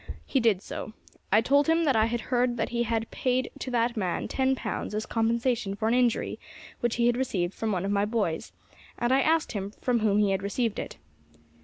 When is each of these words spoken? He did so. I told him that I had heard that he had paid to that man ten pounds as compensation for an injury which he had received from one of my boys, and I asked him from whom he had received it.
He 0.25 0.39
did 0.39 0.63
so. 0.63 0.93
I 1.31 1.41
told 1.41 1.67
him 1.67 1.83
that 1.83 1.95
I 1.95 2.05
had 2.07 2.21
heard 2.21 2.57
that 2.57 2.69
he 2.69 2.81
had 2.81 3.11
paid 3.11 3.51
to 3.59 3.69
that 3.69 3.95
man 3.95 4.27
ten 4.27 4.55
pounds 4.55 4.95
as 4.95 5.05
compensation 5.05 5.75
for 5.75 5.87
an 5.87 5.93
injury 5.93 6.39
which 6.79 6.95
he 6.95 7.05
had 7.05 7.15
received 7.17 7.53
from 7.53 7.71
one 7.71 7.85
of 7.85 7.91
my 7.91 8.05
boys, 8.05 8.51
and 8.97 9.13
I 9.13 9.21
asked 9.21 9.51
him 9.51 9.69
from 9.79 9.99
whom 9.99 10.17
he 10.17 10.31
had 10.31 10.41
received 10.41 10.79
it. 10.79 10.97